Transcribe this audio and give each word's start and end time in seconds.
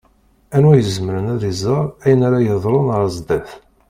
Anwa 0.55 0.73
i 0.75 0.79
izemren 0.83 1.31
ad 1.33 1.41
iẓeṛ 1.51 1.85
ayen 2.03 2.25
ara 2.27 2.41
d-yeḍṛun 2.41 2.87
ar 2.95 3.03
zdat? 3.15 3.49